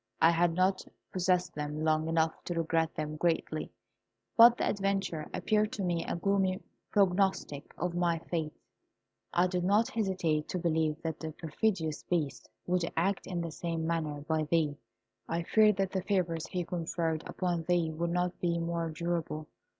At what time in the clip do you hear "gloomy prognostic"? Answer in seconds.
6.15-7.71